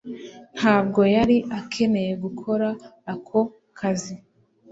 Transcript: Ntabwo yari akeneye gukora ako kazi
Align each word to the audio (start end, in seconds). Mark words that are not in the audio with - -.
Ntabwo 0.57 1.01
yari 1.15 1.37
akeneye 1.59 2.11
gukora 2.23 2.67
ako 3.13 3.39
kazi 3.79 4.15